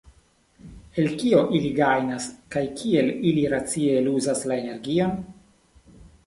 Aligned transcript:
El 1.01 1.09
kio 1.23 1.41
ili 1.59 1.69
gajnas 1.79 2.25
kaj 2.55 2.63
kiel 2.79 3.11
ili 3.33 3.45
racie 3.53 4.01
eluzas 4.03 4.43
la 4.53 4.59
energion? 4.65 5.15